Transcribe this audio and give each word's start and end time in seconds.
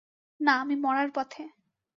না, 0.39 0.53
আমি 0.61 0.75
মরার 0.75 1.09
পথে। 1.15 1.43